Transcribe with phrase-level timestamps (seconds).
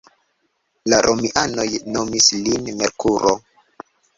[0.93, 1.67] La romianoj
[1.99, 3.39] nomis lin Merkuro.